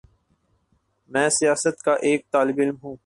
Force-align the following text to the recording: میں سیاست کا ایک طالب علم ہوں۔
میں 1.11 1.29
سیاست 1.29 1.81
کا 1.81 1.93
ایک 1.93 2.31
طالب 2.31 2.55
علم 2.57 2.75
ہوں۔ 2.83 2.95